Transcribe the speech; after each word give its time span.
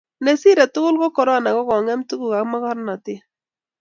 Nesirei 0.23 0.71
tugul 0.73 0.95
ko 1.01 1.07
korona 1.17 1.49
kikongem 1.55 2.01
tuguk 2.09 2.33
ak 2.39 2.45
mungaret 2.49 3.05